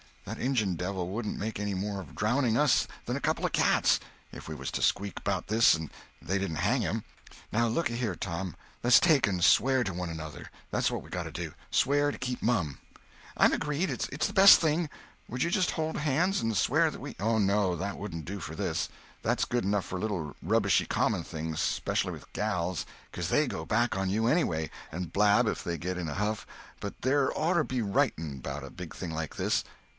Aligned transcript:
That 0.25 0.39
Injun 0.39 0.75
devil 0.75 1.09
wouldn't 1.09 1.37
make 1.37 1.59
any 1.59 1.73
more 1.75 1.99
of 1.99 2.15
drownding 2.15 2.57
us 2.57 2.87
than 3.05 3.15
a 3.15 3.19
couple 3.21 3.45
of 3.45 3.51
cats, 3.51 3.99
if 4.31 4.47
we 4.47 4.55
was 4.55 4.71
to 4.71 4.81
squeak 4.81 5.23
'bout 5.23 5.47
this 5.47 5.75
and 5.75 5.91
they 6.21 6.39
didn't 6.39 6.55
hang 6.55 6.81
him. 6.81 7.03
Now, 7.51 7.67
look 7.67 7.89
a 7.89 7.93
here, 7.93 8.15
Tom, 8.15 8.55
less 8.81 8.99
take 8.99 9.27
and 9.27 9.43
swear 9.43 9.83
to 9.83 9.93
one 9.93 10.09
another—that's 10.09 10.89
what 10.89 11.03
we 11.03 11.09
got 11.09 11.23
to 11.23 11.31
do—swear 11.31 12.11
to 12.11 12.17
keep 12.17 12.41
mum." 12.41 12.79
"I'm 13.37 13.51
agreed. 13.53 13.89
It's 13.91 14.07
the 14.25 14.33
best 14.33 14.59
thing. 14.59 14.89
Would 15.27 15.43
you 15.43 15.51
just 15.51 15.71
hold 15.71 15.97
hands 15.97 16.41
and 16.41 16.55
swear 16.57 16.89
that 16.89 17.01
we—" 17.01 17.15
"Oh 17.19 17.37
no, 17.37 17.75
that 17.75 17.97
wouldn't 17.97 18.25
do 18.25 18.39
for 18.39 18.55
this. 18.55 18.89
That's 19.21 19.45
good 19.45 19.65
enough 19.65 19.85
for 19.85 19.99
little 19.99 20.35
rubbishy 20.41 20.85
common 20.87 21.23
things—specially 21.23 22.11
with 22.13 22.31
gals, 22.33 22.87
cuz 23.11 23.27
they 23.27 23.45
go 23.45 23.65
back 23.65 23.95
on 23.97 24.09
you 24.09 24.25
anyway, 24.27 24.71
and 24.91 25.13
blab 25.13 25.45
if 25.45 25.63
they 25.63 25.77
get 25.77 25.97
in 25.97 26.07
a 26.07 26.15
huff—but 26.15 27.01
there 27.01 27.31
orter 27.31 27.63
be 27.63 27.83
writing 27.83 28.39
'bout 28.39 28.63
a 28.63 28.71
big 28.71 28.95
thing 28.95 29.11
like 29.11 29.35
this. 29.35 29.63